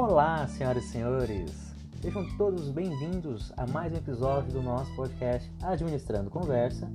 Olá, 0.00 0.46
senhoras 0.46 0.84
e 0.84 0.88
senhores! 0.90 1.74
Sejam 2.00 2.24
todos 2.36 2.70
bem-vindos 2.70 3.52
a 3.56 3.66
mais 3.66 3.92
um 3.92 3.96
episódio 3.96 4.52
do 4.52 4.62
nosso 4.62 4.94
podcast 4.94 5.50
Administrando 5.60 6.30
Conversa 6.30 6.88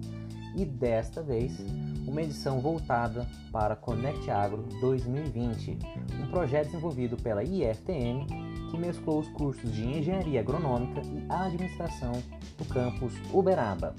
e 0.55 0.63
desta 0.63 1.21
vez 1.21 1.59
uma 2.07 2.21
edição 2.21 2.61
voltada 2.61 3.27
para 3.51 3.75
Connect 3.75 4.31
Agro 4.31 4.63
2020, 4.79 5.79
um 6.23 6.31
projeto 6.31 6.67
desenvolvido 6.67 7.17
pela 7.17 7.43
IFTM 7.43 8.25
que 8.71 8.77
mesclou 8.77 9.19
os 9.19 9.27
cursos 9.27 9.69
de 9.69 9.83
Engenharia 9.83 10.39
Agronômica 10.39 11.01
e 11.01 11.25
Administração 11.29 12.13
do 12.57 12.63
campus 12.63 13.13
Uberaba. 13.33 13.93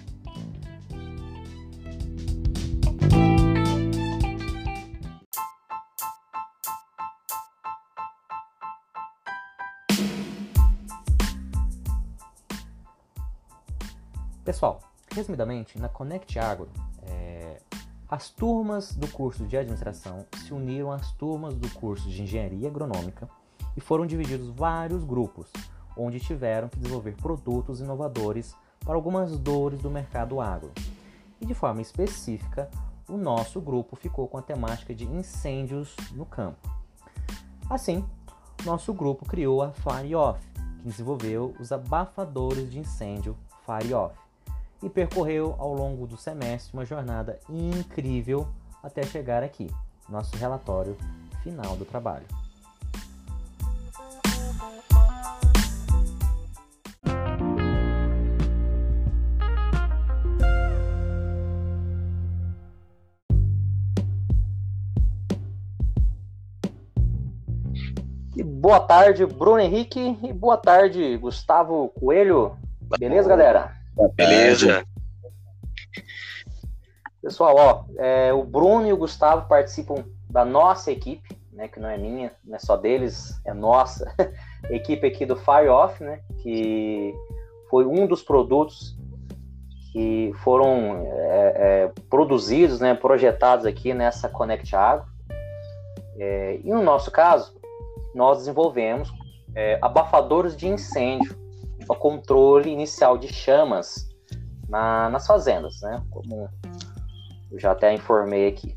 Resumidamente, 15.15 15.79
na 15.79 15.89
Connect 15.89 16.39
Agro, 16.39 16.69
é, 17.03 17.61
as 18.09 18.29
turmas 18.31 18.95
do 18.95 19.09
curso 19.09 19.47
de 19.47 19.57
administração 19.57 20.27
se 20.45 20.53
uniram 20.53 20.91
às 20.91 21.13
turmas 21.13 21.55
do 21.55 21.71
curso 21.71 22.09
de 22.09 22.23
engenharia 22.23 22.69
agronômica 22.69 23.29
e 23.77 23.81
foram 23.81 24.07
divididos 24.07 24.49
vários 24.49 25.05
grupos, 25.05 25.51
onde 25.97 26.19
tiveram 26.19 26.69
que 26.69 26.79
desenvolver 26.79 27.17
produtos 27.17 27.81
inovadores 27.81 28.55
para 28.81 28.95
algumas 28.95 29.39
dores 29.39 29.81
do 29.81 29.91
mercado 29.91 30.41
agro. 30.41 30.73
E 31.41 31.47
de 31.47 31.55
forma 31.55 31.81
específica, 31.81 32.69
o 33.09 33.17
nosso 33.17 33.61
grupo 33.61 33.97
ficou 33.97 34.27
com 34.27 34.37
a 34.37 34.43
temática 34.43 34.95
de 34.95 35.05
incêndios 35.05 35.95
no 36.13 36.27
campo. 36.27 36.69
Assim, 37.71 38.05
nosso 38.65 38.93
grupo 38.93 39.25
criou 39.25 39.63
a 39.63 39.71
Fire 39.73 40.15
Off, 40.15 40.41
que 40.79 40.89
desenvolveu 40.89 41.55
os 41.61 41.71
abafadores 41.71 42.71
de 42.71 42.81
incêndio 42.81 43.37
Fire 43.65 43.95
Off 43.95 44.24
e 44.83 44.89
percorreu 44.89 45.55
ao 45.59 45.75
longo 45.75 46.07
do 46.07 46.17
semestre 46.17 46.73
uma 46.75 46.85
jornada 46.85 47.39
incrível 47.49 48.47
até 48.83 49.03
chegar 49.03 49.43
aqui, 49.43 49.71
nosso 50.09 50.37
relatório 50.37 50.97
final 51.43 51.77
do 51.77 51.85
trabalho. 51.85 52.27
E 68.37 68.43
boa 68.43 68.81
tarde, 68.81 69.25
Bruno 69.25 69.61
Henrique, 69.61 70.19
e 70.23 70.33
boa 70.33 70.57
tarde, 70.57 71.17
Gustavo 71.19 71.89
Coelho. 71.91 72.57
Beleza, 72.99 73.29
galera? 73.29 73.84
Beleza. 74.15 74.85
Pessoal, 77.23 77.55
ó, 77.57 77.85
é, 77.97 78.33
o 78.33 78.43
Bruno 78.43 78.87
e 78.87 78.93
o 78.93 78.97
Gustavo 78.97 79.49
participam 79.49 80.05
da 80.29 80.45
nossa 80.45 80.91
equipe, 80.91 81.39
né, 81.53 81.69
que 81.69 81.81
não 81.81 81.89
é 81.89 81.97
minha, 81.97 82.33
não 82.45 82.57
é 82.57 82.59
só 82.59 82.77
deles, 82.77 83.41
é 83.47 83.55
nossa 83.55 84.15
equipe 84.69 85.07
aqui 85.07 85.25
do 85.25 85.37
Fire 85.37 85.69
Off, 85.69 86.03
né, 86.03 86.21
que 86.43 87.15
foi 87.71 87.87
um 87.87 88.07
dos 88.07 88.23
produtos 88.23 88.97
que 89.93 90.33
foram 90.43 91.07
é, 91.07 91.55
é, 91.57 91.93
produzidos, 92.11 92.81
né, 92.81 92.95
projetados 92.95 93.65
aqui 93.65 93.95
nessa 93.95 94.29
Connect 94.29 94.75
Agro. 94.75 95.07
É, 96.19 96.61
e 96.63 96.71
no 96.71 96.83
nosso 96.83 97.11
caso, 97.11 97.57
nós 98.15 98.39
desenvolvemos 98.39 99.13
é, 99.55 99.79
abafadores 99.81 100.57
de 100.57 100.67
incêndio 100.67 101.44
para 101.85 101.97
controle 101.97 102.71
inicial 102.71 103.17
de 103.19 103.33
chamas 103.33 104.09
na, 104.69 105.09
nas 105.11 105.27
fazendas, 105.27 105.81
né? 105.83 106.03
Como 106.11 106.49
eu 107.51 107.59
já 107.59 107.73
até 107.73 107.93
informei 107.93 108.49
aqui. 108.49 108.77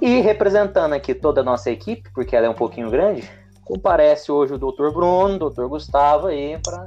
E 0.00 0.20
representando 0.20 0.92
aqui 0.92 1.14
toda 1.14 1.40
a 1.40 1.44
nossa 1.44 1.70
equipe, 1.70 2.10
porque 2.12 2.36
ela 2.36 2.46
é 2.46 2.50
um 2.50 2.54
pouquinho 2.54 2.90
grande, 2.90 3.28
comparece 3.64 4.30
hoje 4.30 4.54
o 4.54 4.58
Dr. 4.58 4.90
Bruno, 4.92 5.46
o 5.46 5.50
Dr. 5.50 5.66
Gustavo 5.66 6.26
aí 6.26 6.58
para 6.62 6.86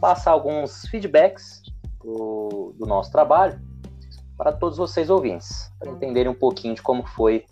passar 0.00 0.32
alguns 0.32 0.82
feedbacks 0.88 1.62
do, 2.02 2.74
do 2.76 2.86
nosso 2.86 3.10
trabalho 3.10 3.60
para 4.36 4.52
todos 4.52 4.78
vocês 4.78 5.10
ouvintes, 5.10 5.70
para 5.78 5.90
entenderem 5.90 6.30
um 6.30 6.34
pouquinho 6.34 6.74
de 6.74 6.82
como 6.82 7.04
foi 7.06 7.44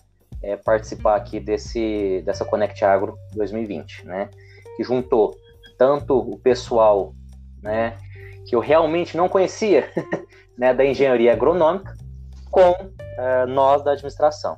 é, 0.43 0.57
participar 0.57 1.17
aqui 1.17 1.41
desse 1.41 2.23
dessa 2.25 2.45
Connect 2.45 2.85
Agro 2.85 3.19
2020, 3.35 4.07
né? 4.07 4.31
Que 4.77 4.85
juntou 4.85 5.35
tanto 5.79 6.19
o 6.19 6.39
pessoal, 6.39 7.15
né, 7.63 7.97
que 8.47 8.55
eu 8.55 8.61
realmente 8.61 9.17
não 9.17 9.29
conhecia, 9.29 9.91
né, 10.57 10.73
da 10.73 10.85
engenharia 10.85 11.33
agronômica, 11.33 11.97
com 12.51 12.71
uh, 12.71 13.47
nós 13.49 13.83
da 13.83 13.93
administração. 13.93 14.57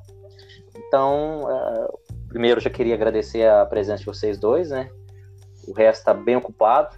Então, 0.75 1.43
uh, 1.43 1.99
primeiro, 2.27 2.59
eu 2.59 2.63
já 2.63 2.69
queria 2.69 2.95
agradecer 2.95 3.47
a 3.47 3.65
presença 3.65 3.99
de 3.99 4.05
vocês 4.05 4.37
dois, 4.37 4.69
né? 4.69 4.89
O 5.67 5.73
resto 5.73 5.99
está 5.99 6.13
bem 6.13 6.35
ocupado. 6.35 6.95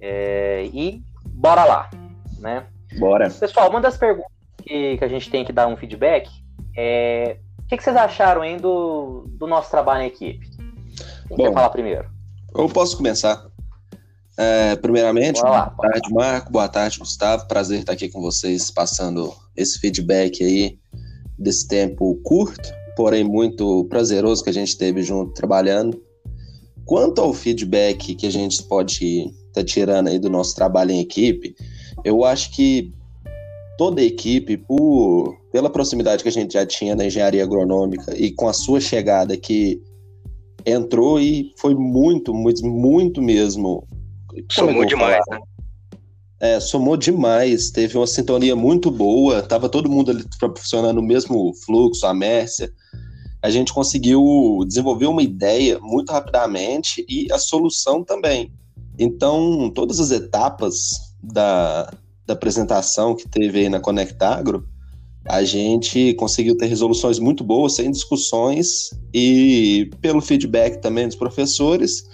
É, 0.00 0.64
e 0.72 1.02
bora 1.28 1.64
lá, 1.64 1.90
né? 2.38 2.66
Bora. 2.98 3.30
Pessoal, 3.30 3.70
uma 3.70 3.80
das 3.80 3.96
perguntas 3.96 4.30
que, 4.62 4.96
que 4.96 5.04
a 5.04 5.08
gente 5.08 5.30
tem 5.30 5.44
que 5.44 5.52
dar 5.52 5.66
um 5.66 5.76
feedback 5.76 6.28
é 6.76 7.38
o 7.58 7.68
que, 7.68 7.76
que 7.76 7.82
vocês 7.82 7.96
acharam 7.96 8.42
aí 8.42 8.56
do, 8.56 9.24
do 9.28 9.46
nosso 9.46 9.70
trabalho 9.70 10.04
em 10.04 10.06
equipe? 10.06 10.48
Quem 11.28 11.36
Bom, 11.36 11.44
quer 11.44 11.52
falar 11.52 11.70
primeiro? 11.70 12.08
Eu 12.58 12.70
posso 12.70 12.96
começar. 12.96 13.46
É, 14.38 14.76
primeiramente, 14.76 15.42
lá, 15.42 15.66
boa 15.66 15.90
tarde, 15.90 16.14
Marco. 16.14 16.52
Boa 16.52 16.68
tarde, 16.68 16.98
Gustavo. 16.98 17.46
Prazer 17.46 17.80
estar 17.80 17.92
aqui 17.92 18.08
com 18.08 18.22
vocês, 18.22 18.70
passando 18.70 19.34
esse 19.54 19.78
feedback 19.78 20.42
aí 20.42 20.78
desse 21.38 21.68
tempo 21.68 22.18
curto, 22.24 22.72
porém 22.96 23.24
muito 23.24 23.84
prazeroso 23.90 24.42
que 24.42 24.48
a 24.48 24.54
gente 24.54 24.76
teve 24.78 25.02
junto 25.02 25.34
trabalhando. 25.34 26.02
Quanto 26.86 27.20
ao 27.20 27.34
feedback 27.34 28.14
que 28.14 28.26
a 28.26 28.32
gente 28.32 28.62
pode 28.62 29.04
estar 29.04 29.32
tá 29.52 29.64
tirando 29.64 30.08
aí 30.08 30.18
do 30.18 30.30
nosso 30.30 30.54
trabalho 30.54 30.92
em 30.92 31.00
equipe, 31.00 31.54
eu 32.04 32.24
acho 32.24 32.52
que 32.52 32.90
toda 33.76 34.00
a 34.00 34.04
equipe, 34.04 34.56
por, 34.56 35.36
pela 35.52 35.68
proximidade 35.68 36.22
que 36.22 36.28
a 36.30 36.32
gente 36.32 36.54
já 36.54 36.64
tinha 36.64 36.96
na 36.96 37.04
engenharia 37.04 37.42
agronômica 37.42 38.16
e 38.16 38.30
com 38.30 38.48
a 38.48 38.54
sua 38.54 38.80
chegada 38.80 39.36
que 39.36 39.82
entrou 40.66 41.20
e 41.20 41.54
foi 41.56 41.74
muito, 41.74 42.34
muito, 42.34 42.66
muito 42.66 43.22
mesmo. 43.22 43.86
Somou 44.50 44.84
demais, 44.84 45.24
né? 45.30 45.38
É, 46.38 46.60
somou 46.60 46.96
demais, 46.98 47.70
teve 47.70 47.96
uma 47.96 48.06
sintonia 48.06 48.54
muito 48.54 48.90
boa, 48.90 49.40
tava 49.40 49.70
todo 49.70 49.88
mundo 49.88 50.10
ali 50.10 50.22
funcionando 50.58 50.96
no 50.96 51.02
mesmo 51.02 51.54
fluxo, 51.64 52.06
a 52.06 52.12
Mércia. 52.12 52.70
A 53.40 53.48
gente 53.48 53.72
conseguiu 53.72 54.58
desenvolver 54.66 55.06
uma 55.06 55.22
ideia 55.22 55.78
muito 55.78 56.12
rapidamente 56.12 57.06
e 57.08 57.32
a 57.32 57.38
solução 57.38 58.04
também. 58.04 58.52
Então, 58.98 59.70
todas 59.74 60.00
as 60.00 60.10
etapas 60.10 61.14
da, 61.22 61.90
da 62.26 62.34
apresentação 62.34 63.14
que 63.14 63.28
teve 63.28 63.60
aí 63.60 63.68
na 63.68 63.80
Conectagro, 63.80 64.66
a 65.28 65.42
gente 65.42 66.14
conseguiu 66.14 66.56
ter 66.56 66.66
resoluções 66.66 67.18
muito 67.18 67.42
boas, 67.42 67.74
sem 67.74 67.90
discussões, 67.90 68.90
e 69.12 69.90
pelo 70.00 70.20
feedback 70.20 70.80
também 70.80 71.06
dos 71.06 71.16
professores, 71.16 72.08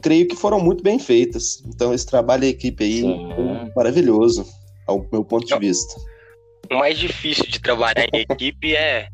creio 0.00 0.26
que 0.26 0.36
foram 0.36 0.60
muito 0.60 0.82
bem 0.82 0.98
feitas. 0.98 1.62
Então, 1.66 1.92
esse 1.92 2.06
trabalho 2.06 2.42
da 2.42 2.48
equipe 2.48 2.84
aí 2.84 3.02
foi 3.02 3.72
maravilhoso, 3.76 4.46
ao 4.86 5.06
meu 5.12 5.24
ponto 5.24 5.46
de 5.46 5.58
vista. 5.58 5.94
O 6.70 6.76
mais 6.76 6.98
difícil 6.98 7.46
de 7.46 7.60
trabalhar 7.60 8.06
em 8.12 8.20
equipe 8.20 8.74
é, 8.74 9.08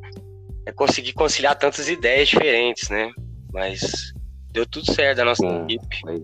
é 0.66 0.72
conseguir 0.72 1.12
conciliar 1.12 1.56
tantas 1.58 1.88
ideias 1.88 2.28
diferentes, 2.28 2.88
né? 2.88 3.10
Mas 3.52 4.12
deu 4.52 4.64
tudo 4.64 4.92
certo 4.92 5.18
da 5.18 5.24
nossa 5.24 5.42
Sim, 5.42 5.64
equipe. 5.64 6.00
Foi. 6.02 6.22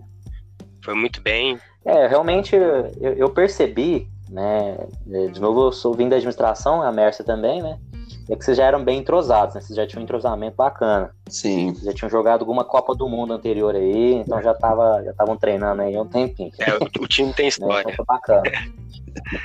foi 0.83 0.93
muito 0.95 1.21
bem. 1.21 1.57
É, 1.85 2.07
realmente 2.07 2.55
eu, 2.55 3.13
eu 3.17 3.29
percebi 3.29 4.07
né? 4.29 4.77
De 5.31 5.39
novo, 5.39 5.67
eu 5.67 5.71
sou 5.71 5.93
vindo 5.93 6.09
da 6.09 6.15
administração, 6.15 6.81
a 6.81 6.91
Mércia 6.91 7.23
também, 7.23 7.61
né? 7.61 7.79
É 8.29 8.35
que 8.35 8.43
vocês 8.43 8.57
já 8.57 8.65
eram 8.65 8.83
bem 8.83 8.99
entrosados, 8.99 9.55
né? 9.55 9.61
Vocês 9.61 9.75
já 9.75 9.87
tinham 9.87 10.01
um 10.01 10.03
entrosamento 10.03 10.57
bacana. 10.57 11.11
Sim. 11.29 11.73
Vocês 11.73 11.85
já 11.85 11.93
tinham 11.93 12.09
jogado 12.09 12.41
alguma 12.41 12.65
Copa 12.65 12.93
do 12.93 13.07
Mundo 13.07 13.33
anterior 13.33 13.73
aí, 13.73 14.15
então 14.15 14.41
já 14.41 14.53
tava, 14.53 15.01
já 15.03 15.11
estavam 15.11 15.37
treinando 15.37 15.81
aí 15.81 15.95
há 15.95 16.01
um 16.01 16.07
tempinho. 16.07 16.51
É, 16.59 16.73
o, 16.73 17.03
o 17.03 17.07
time 17.07 17.33
tem 17.33 17.45
né? 17.45 17.49
história. 17.49 17.81
Então 17.81 17.93
foi 17.93 18.05
bacana. 18.05 18.43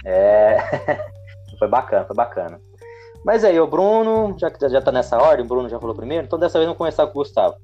é, 0.04 0.58
foi 1.58 1.68
bacana, 1.68 2.04
foi 2.04 2.16
bacana. 2.16 2.60
Mas 3.24 3.44
aí, 3.44 3.58
o 3.60 3.68
Bruno, 3.68 4.36
já 4.36 4.50
que 4.50 4.68
já 4.68 4.82
tá 4.82 4.90
nessa 4.90 5.16
ordem, 5.16 5.44
o 5.44 5.48
Bruno 5.48 5.68
já 5.68 5.78
falou 5.78 5.94
primeiro, 5.94 6.26
então 6.26 6.38
dessa 6.38 6.58
vez 6.58 6.66
vamos 6.66 6.78
começar 6.78 7.06
com 7.06 7.12
o 7.12 7.22
Gustavo. 7.22 7.54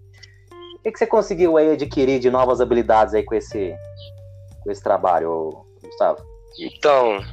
O 0.76 0.82
que, 0.82 0.92
que 0.92 0.98
você 0.98 1.06
conseguiu 1.06 1.56
aí 1.56 1.72
adquirir 1.72 2.20
de 2.20 2.30
novas 2.30 2.60
habilidades 2.60 3.12
aí 3.12 3.24
com 3.24 3.34
esse, 3.34 3.74
com 4.62 4.70
esse 4.70 4.80
trabalho, 4.80 5.66
Gustavo? 5.82 6.22
Então, 6.58 7.24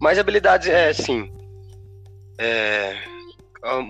mais 0.00 0.18
habilidades 0.18 0.68
é 0.68 0.88
assim. 0.88 1.32
É, 2.38 2.96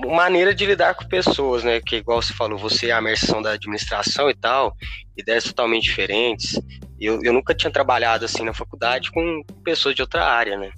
maneira 0.07 0.55
de 0.55 0.65
lidar 0.65 0.95
com 0.95 1.07
pessoas, 1.07 1.65
né? 1.65 1.81
Que 1.81 1.97
igual 1.97 2.23
você 2.23 2.33
falou, 2.33 2.59
você 2.59 2.89
é 2.89 2.93
a 2.93 2.99
imersão 2.99 3.43
da 3.43 3.53
administração 3.53 4.31
e 4.31 4.35
tal, 4.35 4.75
ideias 5.17 5.45
totalmente 5.45 5.85
diferentes. 5.85 6.61
Eu, 6.99 7.21
eu 7.23 7.33
nunca 7.33 7.55
tinha 7.55 7.71
trabalhado 7.71 8.25
assim 8.25 8.43
na 8.43 8.55
faculdade 8.55 9.11
com 9.11 9.43
pessoas 9.65 9.95
de 9.95 10.03
outra 10.03 10.25
área, 10.25 10.57
né? 10.57 10.71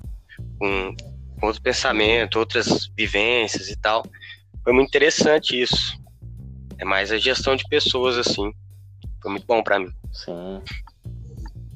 Com, 0.58 0.94
com 1.38 1.46
outro 1.46 1.62
pensamento, 1.62 2.38
outras 2.38 2.90
vivências 2.96 3.68
e 3.68 3.76
tal. 3.76 4.04
Foi 4.64 4.72
muito 4.72 4.88
interessante 4.88 5.60
isso. 5.60 5.96
É 6.78 6.84
mais 6.84 7.12
a 7.12 7.18
gestão 7.18 7.54
de 7.54 7.64
pessoas, 7.68 8.16
assim. 8.18 8.52
Foi 9.22 9.30
muito 9.30 9.46
bom 9.46 9.62
para 9.62 9.78
mim. 9.78 9.90
Sim. 10.12 10.62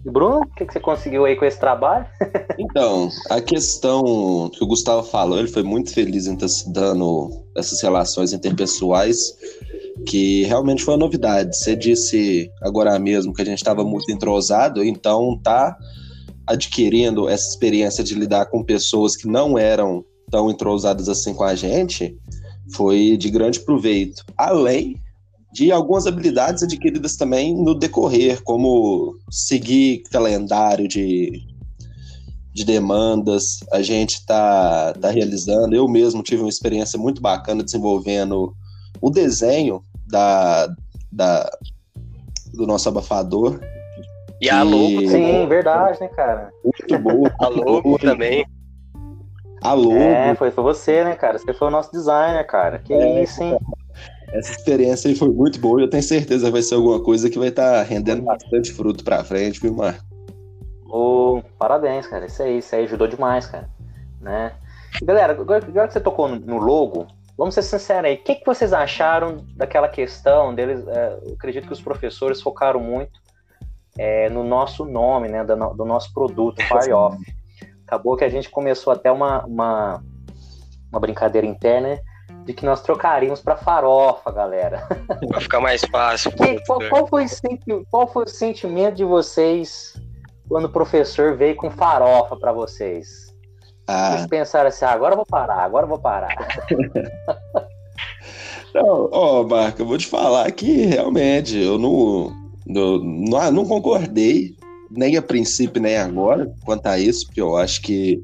Bruno, 0.05 0.41
o 0.41 0.55
que, 0.55 0.67
que 0.67 0.73
você 0.73 0.81
conseguiu 0.81 1.25
aí 1.25 1.37
com 1.37 1.45
esse 1.45 1.59
trabalho? 1.59 2.07
então, 2.59 3.09
a 3.31 3.41
questão 3.41 4.51
que 4.53 4.63
o 4.63 4.67
Gustavo 4.67 5.05
falou, 5.05 5.39
ele 5.39 5.49
foi 5.49 5.63
muito 5.63 5.93
feliz 5.93 6.27
em 6.27 6.35
estar 6.35 6.49
se 6.49 6.73
dando 6.73 7.31
essas 7.57 7.81
relações 7.81 8.33
interpessoais, 8.33 9.17
que 10.07 10.43
realmente 10.45 10.83
foi 10.83 10.95
uma 10.95 11.05
novidade. 11.05 11.57
Você 11.57 11.77
disse 11.77 12.51
agora 12.63 12.99
mesmo 12.99 13.33
que 13.33 13.43
a 13.43 13.45
gente 13.45 13.59
estava 13.59 13.85
muito 13.85 14.11
entrosado, 14.11 14.83
então 14.83 15.39
tá 15.43 15.77
adquirindo 16.47 17.29
essa 17.29 17.49
experiência 17.49 18.03
de 18.03 18.15
lidar 18.15 18.47
com 18.47 18.65
pessoas 18.65 19.17
que 19.17 19.29
não 19.29 19.57
eram 19.57 20.05
tão 20.31 20.51
entrosadas 20.51 21.09
assim 21.09 21.33
com 21.35 21.45
a 21.45 21.55
gente, 21.55 22.17
foi 22.75 23.17
de 23.17 23.31
grande 23.31 23.61
proveito. 23.61 24.25
Além 24.37 24.97
de 25.53 25.71
algumas 25.71 26.07
habilidades 26.07 26.63
adquiridas 26.63 27.15
também 27.17 27.55
no 27.55 27.75
decorrer, 27.75 28.43
como 28.43 29.15
seguir 29.31 30.03
calendário 30.11 30.89
de, 30.89 31.47
de 32.55 32.65
demandas. 32.65 33.61
A 33.71 33.83
gente 33.83 34.15
está 34.15 34.95
tá 34.95 35.11
realizando. 35.11 35.77
Eu 35.77 35.87
mesmo 35.87 36.23
tive 36.23 36.43
uma 36.43 36.49
experiência 36.49 36.99
muito 36.99 37.21
bacana 37.21 37.63
desenvolvendo 37.63 38.55
o 38.99 39.11
desenho 39.11 39.85
da, 40.07 40.75
da, 41.13 41.51
do 42.55 42.67
nosso 42.67 42.89
abafador. 42.89 43.61
E 44.41 44.49
a 44.49 44.63
logo. 44.63 45.07
Sim, 45.07 45.47
verdade, 45.47 46.01
né, 46.01 46.09
cara? 46.09 46.51
Muito 46.65 46.99
boa. 46.99 47.31
a 47.39 47.49
logo 47.49 47.99
também. 47.99 48.47
A 49.63 49.75
logo. 49.75 49.97
É, 49.97 50.35
foi, 50.35 50.51
foi 50.51 50.65
você, 50.65 51.05
né, 51.05 51.15
cara? 51.15 51.39
Você 51.39 51.53
foi 51.53 51.69
o 51.69 51.71
nosso 51.71 51.93
designer, 51.93 52.45
cara. 52.47 52.79
Que 52.79 52.95
é, 52.95 53.23
isso, 53.23 53.43
hein? 53.43 53.57
Essa 54.33 54.53
experiência 54.53 55.11
aí 55.11 55.15
foi 55.15 55.29
muito 55.29 55.61
boa 55.61 55.81
e 55.81 55.85
eu 55.85 55.91
tenho 55.91 56.03
certeza 56.03 56.47
que 56.47 56.53
vai 56.53 56.63
ser 56.63 56.75
alguma 56.75 57.03
coisa 57.03 57.29
que 57.29 57.39
vai 57.39 57.49
estar 57.49 57.71
tá 57.71 57.83
rendendo 57.83 58.23
bastante 58.23 58.73
fruto 58.73 59.05
pra 59.05 59.23
frente, 59.23 59.61
viu, 59.61 59.75
Marco? 59.75 60.03
Oh, 60.87 61.43
parabéns, 61.59 62.07
cara. 62.07 62.25
Isso 62.27 62.43
aí, 62.43 62.59
isso 62.59 62.75
aí 62.75 62.85
ajudou 62.85 63.07
demais, 63.07 63.47
cara. 63.47 63.69
Né? 64.21 64.55
Galera, 65.03 65.33
agora, 65.33 65.61
que 65.61 65.71
você 65.71 66.01
tocou 66.01 66.29
no, 66.29 66.39
no 66.39 66.59
logo, 66.59 67.07
vamos 67.37 67.55
ser 67.55 67.63
sinceros 67.63 68.07
aí. 68.07 68.15
O 68.15 68.25
que, 68.25 68.37
que 68.37 68.47
vocês 68.47 68.73
acharam 68.73 69.45
daquela 69.55 69.89
questão 69.89 70.55
deles? 70.55 70.87
É, 70.89 71.19
eu 71.27 71.35
acredito 71.35 71.67
que 71.67 71.73
os 71.73 71.81
professores 71.81 72.41
focaram 72.41 72.81
muito 72.81 73.21
é, 73.99 74.31
no 74.31 74.43
nosso 74.43 74.87
nome, 74.87 75.29
né? 75.29 75.45
Do, 75.45 75.57
do 75.75 75.85
nosso 75.85 76.13
produto, 76.15 76.57
Fire 76.65 76.93
Off. 76.93 77.19
Acabou 77.87 78.17
que 78.17 78.25
a 78.25 78.31
gente 78.31 78.49
começou 78.49 78.93
até 78.93 79.13
uma, 79.13 79.45
uma, 79.45 80.03
uma 80.91 81.01
brincadeira 81.01 81.47
interna, 81.47 81.89
né? 81.89 82.01
De 82.45 82.53
que 82.53 82.65
nós 82.65 82.83
trocaríamos 82.83 83.41
para 83.41 83.57
farofa, 83.57 84.31
galera. 84.31 84.87
Vai 85.31 85.41
ficar 85.41 85.61
mais 85.61 85.83
fácil. 85.85 86.33
qual, 86.67 86.81
qual, 86.89 87.07
foi 87.07 87.27
qual, 87.91 88.07
foi 88.07 88.25
o 88.25 88.29
sentimento 88.29 88.97
de 88.97 89.05
vocês 89.05 89.95
quando 90.49 90.67
o 90.67 90.73
professor 90.73 91.37
veio 91.37 91.57
com 91.57 91.71
farofa 91.71 92.37
para 92.37 92.53
vocês? 92.53 93.33
Ah. 93.87 94.13
Vocês 94.13 94.27
pensaram 94.27 94.69
assim, 94.69 94.85
ah, 94.85 94.93
agora 94.93 95.13
eu 95.13 95.17
vou 95.17 95.27
parar, 95.27 95.65
agora 95.65 95.85
eu 95.85 95.89
vou 95.89 95.99
parar. 95.99 96.35
não, 98.75 99.09
ó, 99.13 99.43
Marco, 99.45 99.83
eu 99.83 99.87
vou 99.87 99.99
te 99.99 100.07
falar 100.07 100.51
que 100.53 100.87
realmente 100.87 101.59
eu 101.59 101.79
não, 101.79 102.33
não, 102.67 102.99
não, 102.99 103.53
não 103.53 103.65
concordei, 103.65 104.55
nem 104.91 105.17
a 105.17 105.23
princípio, 105.23 105.81
nem 105.81 105.97
agora, 105.97 106.53
quanto 106.65 106.87
a 106.87 106.99
isso, 106.99 107.27
porque 107.27 107.41
eu 107.41 107.57
acho 107.57 107.81
que 107.83 108.23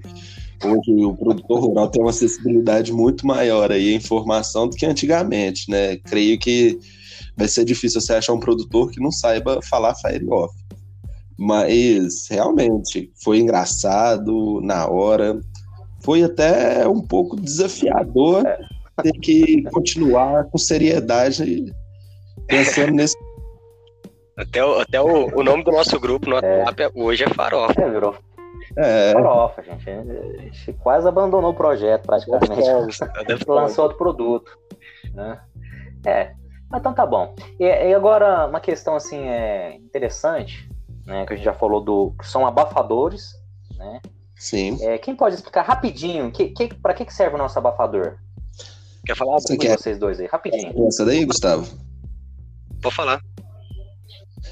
Hoje 0.65 1.05
o 1.05 1.15
produtor 1.15 1.61
rural 1.61 1.89
tem 1.89 2.03
uma 2.03 2.11
acessibilidade 2.11 2.93
muito 2.93 3.27
maior 3.27 3.71
aí 3.71 3.93
à 3.93 3.97
informação 3.97 4.69
do 4.69 4.77
que 4.77 4.85
antigamente, 4.85 5.71
né? 5.71 5.97
Creio 5.99 6.39
que 6.39 6.79
vai 7.37 7.47
ser 7.47 7.65
difícil 7.65 8.01
você 8.01 8.15
achar 8.15 8.33
um 8.33 8.41
produtor 8.41 8.91
que 8.91 9.01
não 9.01 9.13
saiba 9.13 9.61
falar 9.63 9.95
Fire 9.95 10.27
Off. 10.29 10.53
Mas 11.39 12.27
realmente 12.29 13.13
foi 13.23 13.39
engraçado 13.39 14.61
na 14.63 14.89
hora. 14.89 15.41
Foi 16.03 16.25
até 16.25 16.87
um 16.89 17.01
pouco 17.01 17.41
desafiador 17.41 18.43
ter 19.03 19.13
que 19.13 19.63
continuar 19.71 20.45
com 20.47 20.59
seriedade 20.59 21.73
pensando 22.49 22.93
nesse. 22.93 23.17
Até, 24.37 24.65
o, 24.65 24.81
até 24.81 25.01
o, 25.01 25.39
o 25.39 25.45
nome 25.45 25.63
do 25.63 25.71
nosso 25.71 25.99
grupo 26.01 26.29
no 26.29 26.37
WhatsApp 26.37 26.83
é. 26.83 26.91
hoje 26.95 27.25
é 27.25 27.29
Farofa. 27.29 27.81
É, 27.81 27.91
virou 27.91 28.17
é. 28.79 29.13
Farofa, 29.13 29.63
gente. 29.63 29.91
A 29.91 30.03
gente 30.43 30.73
quase 30.75 31.09
abandonou 31.09 31.51
o 31.51 31.55
projeto, 31.55 32.07
praticamente. 32.07 32.53
Lançou 33.49 33.85
outro 33.85 33.99
produto. 33.99 34.57
Né? 35.13 35.41
É. 36.07 36.33
Mas 36.71 36.81
então 36.81 36.95
tá 36.95 37.05
bom. 37.05 37.35
E, 37.59 37.65
e, 37.65 37.95
agora, 37.95 38.47
uma 38.47 38.61
questão 38.61 38.95
assim 38.95 39.19
é 39.27 39.75
interessante, 39.75 40.69
né? 41.05 41.27
Que 41.27 41.33
a 41.33 41.37
gente 41.37 41.45
já 41.45 41.55
falou 41.55 41.81
do. 41.81 42.15
que 42.19 42.27
são 42.27 42.47
abafadores, 42.47 43.33
né? 43.77 44.01
Sim. 44.37 44.79
É, 44.83 44.97
quem 44.97 45.17
pode 45.17 45.35
explicar 45.35 45.63
rapidinho 45.63 46.31
que, 46.31 46.51
que, 46.51 46.73
para 46.73 46.95
que, 46.95 47.05
que 47.05 47.13
serve 47.13 47.35
o 47.35 47.39
nosso 47.39 47.59
abafador? 47.59 48.19
Quer 49.05 49.17
falar? 49.17 49.41
Você 49.41 49.57
quer? 49.57 49.77
vocês 49.77 49.99
dois 49.99 50.21
aí, 50.21 50.27
rapidinho. 50.27 50.87
Essa 50.87 51.05
daí, 51.05 51.25
Gustavo? 51.25 51.67
Vou 52.81 52.93
falar. 52.93 53.21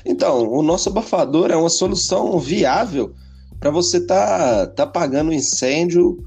Então, 0.04 0.48
o 0.48 0.62
nosso 0.62 0.88
abafador 0.88 1.52
é 1.52 1.56
uma 1.56 1.68
solução 1.68 2.38
viável 2.40 3.14
para 3.60 3.70
você 3.70 4.00
tá, 4.00 4.66
tá 4.66 4.86
pagando 4.86 5.32
incêndio 5.32 6.22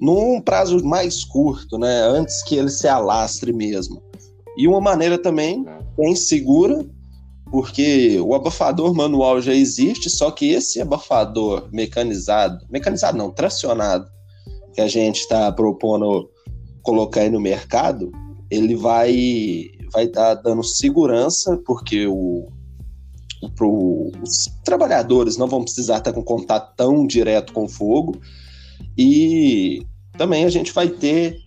num 0.00 0.40
prazo 0.40 0.84
mais 0.84 1.24
curto, 1.24 1.78
né? 1.78 2.02
Antes 2.02 2.42
que 2.42 2.56
ele 2.56 2.70
se 2.70 2.86
alastre 2.86 3.52
mesmo. 3.52 4.02
E 4.56 4.68
uma 4.68 4.80
maneira 4.80 5.18
também 5.18 5.64
bem 5.96 6.14
segura, 6.14 6.84
porque 7.50 8.18
o 8.20 8.34
abafador 8.34 8.94
manual 8.94 9.40
já 9.40 9.54
existe, 9.54 10.10
só 10.10 10.30
que 10.30 10.50
esse 10.50 10.80
abafador 10.80 11.68
mecanizado, 11.72 12.64
mecanizado 12.70 13.16
não, 13.16 13.30
tracionado, 13.30 14.06
que 14.72 14.80
a 14.80 14.88
gente 14.88 15.20
está 15.20 15.50
propondo 15.52 16.28
colocar 16.82 17.22
aí 17.22 17.30
no 17.30 17.40
mercado, 17.40 18.12
ele 18.50 18.76
vai 18.76 19.70
vai 19.92 20.04
estar 20.04 20.36
tá 20.36 20.42
dando 20.42 20.62
segurança, 20.64 21.56
porque 21.64 22.06
o, 22.06 22.48
os 24.22 24.46
trabalhadores 24.64 25.36
não 25.36 25.46
vão 25.46 25.62
precisar 25.62 25.98
estar 25.98 26.12
com 26.12 26.22
contato 26.22 26.74
tão 26.76 27.06
direto 27.06 27.52
com 27.52 27.64
o 27.64 27.68
fogo 27.68 28.20
e 28.96 29.86
também 30.16 30.44
a 30.44 30.48
gente 30.48 30.72
vai 30.72 30.88
ter 30.88 31.42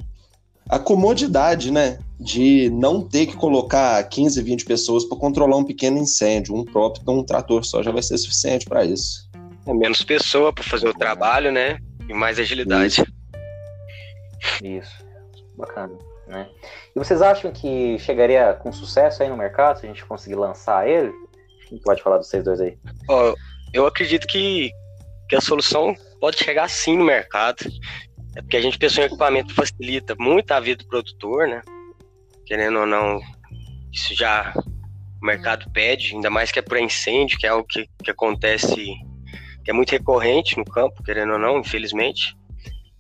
a 0.70 0.78
comodidade, 0.78 1.72
né, 1.72 2.00
de 2.20 2.70
não 2.72 3.02
ter 3.02 3.26
que 3.26 3.36
colocar 3.36 4.04
15, 4.04 4.42
20 4.42 4.66
pessoas 4.66 5.06
para 5.06 5.18
controlar 5.18 5.56
um 5.56 5.64
pequeno 5.64 5.98
incêndio. 5.98 6.56
Um 6.56 6.66
próprio 6.66 7.10
um 7.10 7.24
trator 7.24 7.64
só 7.64 7.82
já 7.82 7.92
vai 7.92 8.04
ser 8.04 8.18
suficiente 8.18 8.66
para 8.66 8.84
isso. 8.84 9.30
É 9.66 9.74
menos 9.74 10.02
pessoa 10.04 10.52
para 10.52 10.64
fazer 10.64 10.88
o 10.88 10.94
trabalho, 10.94 11.52
né? 11.52 11.80
E 12.08 12.14
mais 12.14 12.40
agilidade. 12.40 13.02
Isso. 13.02 14.66
Isso. 14.66 15.06
Bacana, 15.58 15.94
né? 16.28 16.48
E 16.96 17.00
vocês 17.00 17.22
acham 17.22 17.52
que 17.52 17.98
chegaria 18.00 18.54
com 18.54 18.72
sucesso 18.72 19.24
aí 19.24 19.30
no 19.30 19.38
mercado 19.38 19.80
se 19.80 19.86
a 19.86 19.90
gente 19.90 20.06
conseguir 20.06 20.36
lançar 20.36 20.88
ele? 20.88 21.12
Pode 21.84 22.02
falar 22.02 22.18
dos 22.18 22.28
vocês 22.28 22.44
dois 22.44 22.60
aí? 22.62 22.78
Eu 23.74 23.86
acredito 23.86 24.28
que, 24.28 24.72
que 25.30 25.36
a 25.36 25.42
solução 25.42 25.96
pode 26.20 26.38
chegar 26.38 26.70
sim 26.70 26.98
no 26.98 27.06
mercado. 27.06 27.66
É 28.36 28.42
porque 28.42 28.58
a 28.58 28.62
gente 28.62 28.78
pensou 28.78 29.04
em 29.04 29.08
equipamento 29.08 29.50
que 29.50 29.56
facilita 29.56 30.16
muito 30.20 30.52
a 30.52 30.60
vida 30.60 30.84
do 30.84 30.88
produtor, 30.88 31.48
né? 31.48 31.62
Querendo 32.46 32.80
ou 32.80 32.86
não, 32.86 33.20
isso 33.92 34.16
já 34.16 34.54
o 35.22 35.26
mercado 35.26 35.70
pede, 35.72 36.14
ainda 36.14 36.30
mais 36.30 36.52
que 36.52 36.60
é 36.60 36.62
por 36.62 36.78
incêndio, 36.78 37.38
que 37.38 37.48
é 37.48 37.50
algo 37.50 37.68
que, 37.68 37.88
que 38.04 38.12
acontece, 38.12 38.76
que 39.64 39.72
é 39.72 39.74
muito 39.74 39.92
recorrente 39.92 40.58
no 40.58 40.66
campo, 40.66 41.04
querendo 41.04 41.34
ou 41.34 41.40
não, 41.40 41.60
infelizmente. 41.60 42.38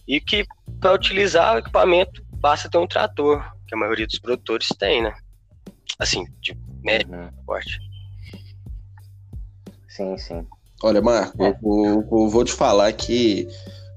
E 0.08 0.20
que 0.20 0.46
para 0.80 0.94
utilizar 0.94 1.56
o 1.56 1.60
equipamento 1.60 2.26
basta 2.34 2.70
ter 2.70 2.78
um 2.78 2.88
trator, 2.88 3.44
que 3.68 3.76
a 3.76 3.78
maioria 3.78 4.08
dos 4.08 4.20
produtores 4.20 4.68
tem, 4.80 5.02
né? 5.02 5.14
Assim, 6.00 6.26
de 6.42 6.58
médio 6.84 7.14
uhum. 7.14 7.30
porte. 7.46 7.80
Sim, 9.98 10.16
sim. 10.16 10.46
Olha, 10.84 11.02
Marco, 11.02 11.44
é. 11.44 11.58
eu, 11.64 12.08
eu, 12.12 12.30
vou 12.30 12.44
te 12.44 12.54
falar 12.54 12.94
que 12.94 13.48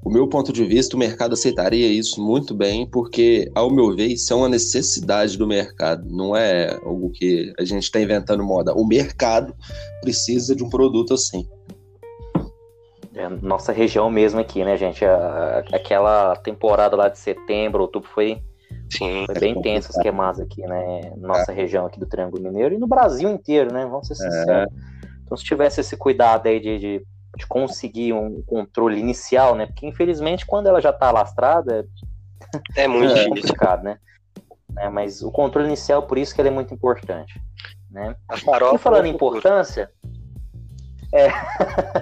o 0.03 0.09
meu 0.09 0.27
ponto 0.27 0.51
de 0.51 0.65
vista, 0.65 0.97
o 0.97 0.99
mercado 0.99 1.35
aceitaria 1.35 1.87
isso 1.87 2.25
muito 2.25 2.55
bem, 2.55 2.87
porque, 2.87 3.53
ao 3.55 3.71
meu 3.71 3.95
ver, 3.95 4.07
isso 4.07 4.33
é 4.33 4.37
uma 4.37 4.49
necessidade 4.49 5.37
do 5.37 5.47
mercado, 5.47 6.09
não 6.09 6.35
é 6.35 6.75
algo 6.83 7.11
que 7.11 7.53
a 7.59 7.65
gente 7.65 7.83
está 7.83 8.01
inventando 8.01 8.43
moda. 8.43 8.73
O 8.73 8.87
mercado 8.87 9.55
precisa 10.01 10.57
de 10.57 10.65
um 10.65 10.71
produto 10.71 11.13
assim. 11.13 11.47
É, 13.15 13.29
nossa 13.29 13.73
região 13.73 14.09
mesmo 14.09 14.41
aqui, 14.41 14.65
né, 14.65 14.79
gente? 14.79 15.05
A, 15.05 15.63
aquela 15.75 16.35
temporada 16.37 16.97
lá 16.97 17.11
de 17.11 17.19
setembro, 17.19 17.83
outubro 17.83 18.09
foi 18.09 18.43
Sim, 18.89 19.27
foi 19.27 19.39
bem 19.39 19.61
tenso 19.61 19.91
as 19.91 19.99
queimadas 19.99 20.41
aqui, 20.41 20.63
né? 20.63 21.13
Nossa 21.19 21.53
é. 21.53 21.55
região 21.55 21.85
aqui 21.85 22.01
do 22.01 22.07
Triângulo 22.07 22.43
Mineiro 22.43 22.75
e 22.75 22.79
no 22.79 22.87
Brasil 22.87 23.29
inteiro, 23.29 23.71
né? 23.71 23.85
Vamos 23.85 24.07
ser 24.07 24.15
é. 24.15 24.17
sinceros. 24.17 24.49
É. 24.51 25.00
Então, 25.31 25.39
se 25.39 25.45
tivesse 25.45 25.81
esse 25.81 25.97
cuidado 25.97 26.49
aí 26.49 26.59
de, 26.59 26.77
de, 26.77 27.07
de, 27.37 27.47
conseguir 27.47 28.13
um 28.13 28.43
controle 28.43 28.99
inicial, 28.99 29.55
né? 29.55 29.67
Porque 29.67 29.87
infelizmente 29.87 30.45
quando 30.45 30.67
ela 30.67 30.81
já 30.81 30.91
está 30.91 31.13
lastrada 31.13 31.87
é 32.77 32.89
muito 32.89 33.15
é 33.15 33.29
complicado, 33.29 33.85
né? 33.85 34.01
É, 34.77 34.89
mas 34.89 35.23
o 35.23 35.31
controle 35.31 35.69
inicial, 35.69 36.03
por 36.03 36.19
isso 36.19 36.35
que 36.35 36.41
ele 36.41 36.49
é 36.49 36.53
muito 36.53 36.75
importante. 36.75 37.41
Né? 37.89 38.17
E 38.75 38.79
falando 38.79 39.07
em 39.07 39.11
importância. 39.11 39.89
É... 41.15 41.29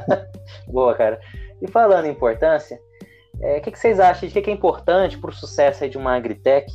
Boa, 0.67 0.95
cara. 0.95 1.21
E 1.61 1.69
falando 1.69 2.07
em 2.07 2.11
importância, 2.11 2.81
é, 3.43 3.55
o 3.55 3.57
é, 3.57 3.61
que, 3.61 3.71
que, 3.71 3.79
vocês 3.79 4.01
acham 4.01 4.27
de 4.27 4.41
que 4.41 4.51
é 4.51 4.53
importante 4.53 5.19
para 5.19 5.29
o 5.29 5.35
sucesso 5.35 5.87
de 5.87 5.99
uma 5.99 6.17
agritech, 6.17 6.73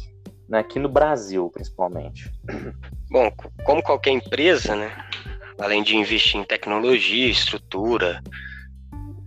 né, 0.47 0.59
aqui 0.59 0.77
no 0.77 0.89
Brasil, 0.89 1.49
principalmente? 1.51 2.31
Bom, 3.09 3.31
como 3.63 3.81
qualquer 3.81 4.11
empresa, 4.11 4.75
né, 4.75 4.91
além 5.63 5.81
de 5.81 5.95
investir 5.95 6.39
em 6.39 6.43
tecnologia, 6.43 7.29
estrutura, 7.29 8.21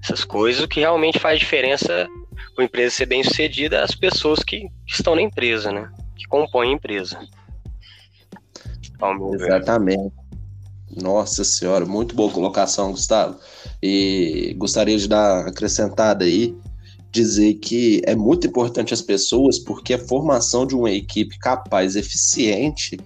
essas 0.02 0.22
coisas, 0.22 0.62
o 0.62 0.68
que 0.68 0.80
realmente 0.80 1.18
faz 1.18 1.40
diferença 1.40 2.06
para 2.54 2.62
a 2.62 2.66
empresa 2.66 2.94
ser 2.94 3.06
bem 3.06 3.24
sucedida 3.24 3.82
as 3.82 3.94
pessoas 3.94 4.40
que, 4.44 4.68
que 4.86 4.94
estão 4.94 5.14
na 5.14 5.22
empresa, 5.22 5.72
né, 5.72 5.90
que 6.14 6.26
compõem 6.28 6.70
a 6.70 6.74
empresa. 6.74 7.18
Exatamente. 9.34 10.12
Nossa 10.94 11.42
senhora, 11.42 11.86
muito 11.86 12.14
boa 12.14 12.30
colocação, 12.30 12.90
Gustavo. 12.90 13.38
E 13.82 14.54
gostaria 14.58 14.96
de 14.96 15.08
dar 15.08 15.46
acrescentada 15.46 16.24
aí, 16.24 16.54
dizer 17.10 17.54
que 17.54 18.02
é 18.04 18.14
muito 18.14 18.46
importante 18.46 18.92
as 18.92 19.02
pessoas, 19.02 19.58
porque 19.58 19.94
a 19.94 19.98
formação 19.98 20.66
de 20.66 20.74
uma 20.74 20.90
equipe 20.90 21.38
capaz, 21.38 21.96
eficiente, 21.96 22.98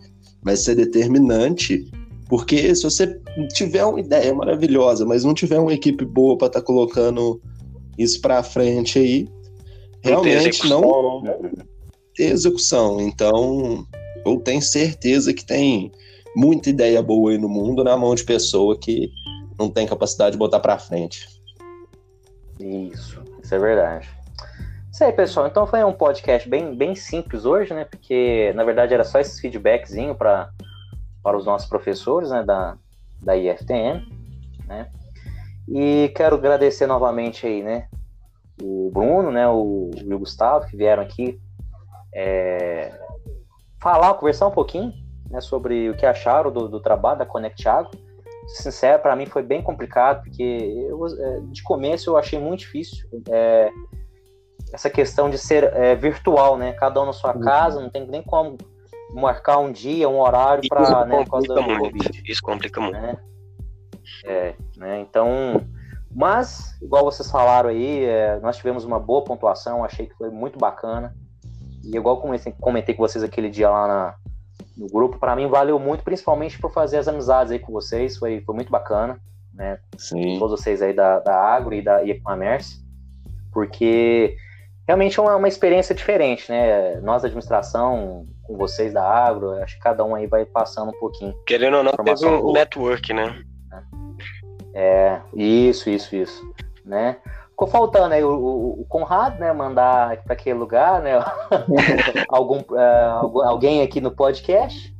vai 0.42 0.56
ser 0.56 0.74
determinante. 0.74 1.90
Porque 2.30 2.72
se 2.76 2.84
você 2.84 3.20
tiver 3.52 3.84
uma 3.84 3.98
ideia 3.98 4.32
maravilhosa, 4.32 5.04
mas 5.04 5.24
não 5.24 5.34
tiver 5.34 5.58
uma 5.58 5.74
equipe 5.74 6.04
boa 6.04 6.38
para 6.38 6.46
estar 6.46 6.60
tá 6.60 6.64
colocando 6.64 7.42
isso 7.98 8.20
para 8.20 8.40
frente 8.44 9.00
aí, 9.00 9.28
realmente 10.00 10.68
não 10.68 11.24
ter 12.14 12.30
execução. 12.30 13.00
Então, 13.00 13.84
eu 14.24 14.38
tenho 14.38 14.62
certeza 14.62 15.34
que 15.34 15.44
tem 15.44 15.90
muita 16.36 16.70
ideia 16.70 17.02
boa 17.02 17.32
aí 17.32 17.38
no 17.38 17.48
mundo 17.48 17.82
na 17.82 17.96
mão 17.96 18.14
de 18.14 18.22
pessoa 18.22 18.78
que 18.78 19.10
não 19.58 19.68
tem 19.68 19.84
capacidade 19.84 20.32
de 20.32 20.38
botar 20.38 20.60
para 20.60 20.78
frente. 20.78 21.28
Isso, 22.60 23.20
isso 23.42 23.54
é 23.54 23.58
verdade. 23.58 24.08
Isso 24.92 25.02
aí, 25.02 25.12
pessoal. 25.12 25.48
Então 25.48 25.66
foi 25.66 25.82
um 25.82 25.92
podcast 25.92 26.48
bem, 26.48 26.76
bem 26.76 26.94
simples 26.94 27.44
hoje, 27.44 27.74
né? 27.74 27.84
Porque 27.84 28.52
na 28.54 28.62
verdade 28.62 28.94
era 28.94 29.02
só 29.02 29.18
esse 29.18 29.40
feedbackzinho 29.40 30.14
para 30.14 30.48
para 31.22 31.36
os 31.36 31.44
nossos 31.44 31.68
professores, 31.68 32.30
né, 32.30 32.42
da 32.42 32.76
da 33.22 33.36
IFTM, 33.36 34.06
né? 34.66 34.90
E 35.68 36.10
quero 36.16 36.36
agradecer 36.36 36.86
novamente 36.86 37.46
aí, 37.46 37.62
né, 37.62 37.88
o 38.62 38.90
Bruno, 38.92 39.30
né, 39.30 39.48
o, 39.48 39.90
e 39.94 40.12
o 40.12 40.18
Gustavo 40.18 40.66
que 40.66 40.76
vieram 40.76 41.02
aqui 41.02 41.40
é, 42.12 42.92
falar, 43.80 44.14
conversar 44.14 44.48
um 44.48 44.52
pouquinho 44.52 44.92
né, 45.30 45.40
sobre 45.40 45.88
o 45.88 45.96
que 45.96 46.04
acharam 46.04 46.50
do, 46.50 46.68
do 46.68 46.80
trabalho 46.80 47.18
da 47.18 47.26
Connect 47.26 47.68
Agro. 47.68 47.90
Sincero, 48.48 49.00
para 49.00 49.14
mim 49.14 49.26
foi 49.26 49.42
bem 49.42 49.62
complicado, 49.62 50.24
porque 50.24 50.42
eu, 50.42 51.06
é, 51.06 51.40
de 51.52 51.62
começo 51.62 52.10
eu 52.10 52.16
achei 52.16 52.38
muito 52.38 52.60
difícil 52.60 53.08
é, 53.28 53.70
essa 54.72 54.90
questão 54.90 55.30
de 55.30 55.38
ser 55.38 55.64
é, 55.76 55.94
virtual, 55.94 56.56
né? 56.56 56.72
Cada 56.72 57.00
um 57.00 57.06
na 57.06 57.12
sua 57.12 57.36
uhum. 57.36 57.42
casa, 57.42 57.80
não 57.80 57.88
tem 57.88 58.08
nem 58.08 58.22
como 58.22 58.58
marcar 59.14 59.58
um 59.58 59.72
dia, 59.72 60.08
um 60.08 60.20
horário 60.20 60.68
para 60.68 61.04
né, 61.04 61.24
do 61.24 61.30
Covid. 61.30 62.22
Isso 62.26 62.42
complica 62.42 62.80
muito. 62.80 63.00
Né? 63.00 63.16
É, 64.24 64.54
né? 64.76 65.00
Então, 65.00 65.66
mas, 66.12 66.76
igual 66.82 67.04
vocês 67.04 67.30
falaram 67.30 67.68
aí, 67.68 68.04
é, 68.04 68.40
nós 68.40 68.56
tivemos 68.56 68.84
uma 68.84 68.98
boa 68.98 69.22
pontuação, 69.22 69.84
achei 69.84 70.06
que 70.06 70.14
foi 70.16 70.30
muito 70.30 70.58
bacana. 70.58 71.14
E 71.84 71.96
igual 71.96 72.20
comentei, 72.20 72.52
comentei 72.60 72.94
com 72.94 73.02
vocês 73.02 73.22
aquele 73.22 73.48
dia 73.48 73.70
lá 73.70 73.86
na, 73.86 74.14
no 74.76 74.86
grupo, 74.88 75.18
para 75.18 75.36
mim 75.36 75.46
valeu 75.46 75.78
muito, 75.78 76.02
principalmente 76.02 76.58
por 76.58 76.72
fazer 76.72 76.98
as 76.98 77.06
amizades 77.06 77.52
aí 77.52 77.58
com 77.58 77.72
vocês, 77.72 78.16
foi, 78.16 78.40
foi 78.40 78.54
muito 78.54 78.70
bacana, 78.70 79.20
né? 79.54 79.78
Sim. 79.96 80.38
Todos 80.38 80.60
vocês 80.60 80.82
aí 80.82 80.92
da, 80.92 81.20
da 81.20 81.36
Agro 81.36 81.74
e 81.74 81.82
da 81.82 82.04
e-commerce, 82.04 82.84
porque 83.52 84.36
realmente 84.90 85.20
é 85.20 85.22
uma, 85.22 85.36
uma 85.36 85.46
experiência 85.46 85.94
diferente, 85.94 86.50
né? 86.50 86.96
Nós 87.00 87.22
da 87.22 87.28
administração, 87.28 88.26
com 88.42 88.56
vocês 88.56 88.92
da 88.92 89.04
Agro, 89.04 89.52
acho 89.62 89.76
que 89.76 89.82
cada 89.82 90.04
um 90.04 90.16
aí 90.16 90.26
vai 90.26 90.44
passando 90.44 90.88
um 90.88 90.98
pouquinho. 90.98 91.32
Querendo 91.46 91.76
ou 91.76 91.84
não, 91.84 91.92
teve 91.92 92.26
um 92.26 92.52
network, 92.52 93.12
né? 93.12 93.40
É, 94.74 95.20
isso, 95.34 95.88
isso, 95.88 96.16
isso, 96.16 96.54
né? 96.84 97.18
Ficou 97.50 97.68
faltando 97.68 98.14
aí 98.14 98.24
o, 98.24 98.32
o, 98.32 98.80
o 98.80 98.84
Conrado, 98.88 99.38
né? 99.38 99.52
Mandar 99.52 100.16
para 100.24 100.32
aquele 100.32 100.58
lugar, 100.58 101.00
né? 101.02 101.12
Algum, 102.28 102.58
uh, 102.58 103.42
alguém 103.42 103.82
aqui 103.82 104.00
no 104.00 104.10
podcast. 104.10 104.92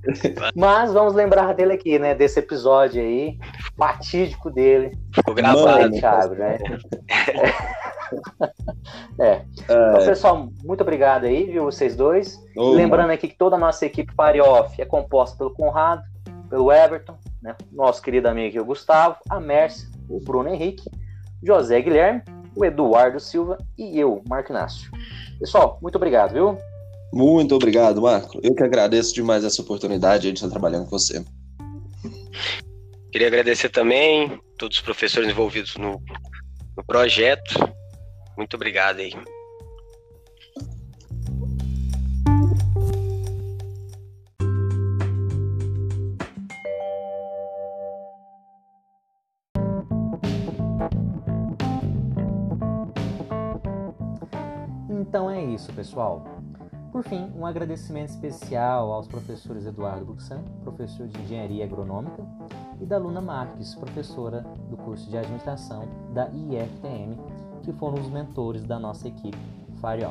Mas 0.55 0.93
vamos 0.93 1.15
lembrar 1.15 1.53
dele 1.55 1.73
aqui, 1.73 1.99
né? 1.99 2.15
Desse 2.15 2.39
episódio 2.39 3.03
aí, 3.03 3.37
fatídico 3.77 4.51
dele. 4.51 4.97
Ficou 5.13 5.35
gravado. 5.35 5.91
Thiago, 5.91 6.35
né? 6.35 6.59
é. 9.21 9.43
Então, 9.63 10.07
pessoal, 10.07 10.49
muito 10.65 10.81
obrigado 10.81 11.25
aí, 11.25 11.45
viu, 11.45 11.65
vocês 11.65 11.97
dois. 11.97 12.39
Oh, 12.57 12.71
Lembrando 12.71 13.03
mano. 13.03 13.13
aqui 13.15 13.29
que 13.29 13.37
toda 13.37 13.57
a 13.57 13.59
nossa 13.59 13.87
equipe 13.87 14.15
Pare 14.15 14.41
Off 14.41 14.81
é 14.81 14.85
composta 14.85 15.37
pelo 15.37 15.51
Conrado, 15.51 16.03
pelo 16.49 16.73
Everton, 16.73 17.17
né? 17.43 17.57
Nosso 17.73 18.03
querido 18.03 18.29
amigo 18.29 18.49
aqui, 18.49 18.61
o 18.61 18.65
Gustavo, 18.65 19.17
a 19.29 19.39
Mércia, 19.41 19.89
o 20.09 20.21
Bruno 20.21 20.49
Henrique, 20.49 20.91
José 21.43 21.81
Guilherme 21.81 22.23
o 22.55 22.65
Eduardo 22.65 23.21
Silva 23.21 23.59
e 23.77 23.99
eu, 23.99 24.23
Marco 24.29 24.53
Inácio. 24.53 24.91
Pessoal, 25.39 25.79
muito 25.81 25.97
obrigado, 25.97 26.33
viu? 26.33 26.59
Muito 27.13 27.55
obrigado, 27.55 28.01
Marco. 28.03 28.39
Eu 28.43 28.55
que 28.55 28.63
agradeço 28.63 29.15
demais 29.15 29.45
essa 29.45 29.63
oportunidade 29.63 30.31
de 30.31 30.35
estar 30.35 30.49
trabalhando 30.49 30.85
com 30.85 30.99
você. 30.99 31.25
Queria 33.11 33.27
agradecer 33.27 33.69
também 33.71 34.41
todos 34.57 34.77
os 34.77 34.83
professores 34.83 35.29
envolvidos 35.29 35.77
no, 35.77 36.01
no 36.77 36.85
projeto. 36.87 37.55
Muito 38.41 38.57
obrigado 38.57 39.01
aí. 39.01 39.13
Então 54.89 55.31
é 55.31 55.45
isso, 55.45 55.71
pessoal. 55.75 56.25
Por 56.91 57.05
fim, 57.05 57.31
um 57.37 57.45
agradecimento 57.45 58.09
especial 58.09 58.91
aos 58.91 59.07
professores 59.07 59.67
Eduardo 59.67 60.07
Buxan, 60.07 60.43
professor 60.65 61.07
de 61.07 61.21
Engenharia 61.21 61.67
Agronômica, 61.67 62.25
e 62.81 62.87
da 62.87 62.97
Luna 62.97 63.21
Marques, 63.21 63.75
professora 63.75 64.41
do 64.71 64.79
curso 64.79 65.11
de 65.11 65.19
Administração 65.19 65.87
da 66.15 66.31
IFTM, 66.31 67.19
que 67.71 67.79
foram 67.79 68.01
os 68.01 68.09
mentores 68.09 68.65
da 68.65 68.79
nossa 68.79 69.07
equipe 69.09 69.39
Fire 69.81 70.09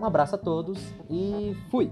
Um 0.00 0.04
abraço 0.04 0.34
a 0.34 0.38
todos 0.38 0.78
e 1.08 1.54
fui! 1.70 1.90